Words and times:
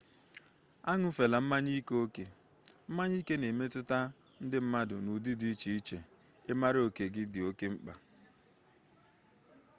añụfela 0.91 1.37
mmanya 1.41 1.71
ike 1.79 1.93
oke 2.05 2.23
mmanya 2.89 3.15
ike 3.21 3.33
na 3.37 3.45
emetụta 3.53 3.97
ndị 4.43 4.57
mmadụ 4.63 4.95
n'ụdị 5.03 5.31
dị 5.39 5.47
iche 5.53 5.69
iche 5.79 5.97
ịmara 6.51 6.79
oke 6.87 7.03
gị 7.13 7.23
dị 7.33 7.39
oke 7.49 7.65
mkpa 7.73 7.93